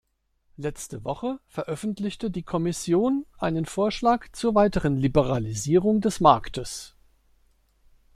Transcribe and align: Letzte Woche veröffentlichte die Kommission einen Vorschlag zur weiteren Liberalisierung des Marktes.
Letzte 0.57 1.03
Woche 1.05 1.39
veröffentlichte 1.45 2.31
die 2.31 2.41
Kommission 2.41 3.23
einen 3.37 3.67
Vorschlag 3.67 4.29
zur 4.31 4.55
weiteren 4.55 4.97
Liberalisierung 4.97 6.01
des 6.01 6.19
Marktes. 6.19 6.95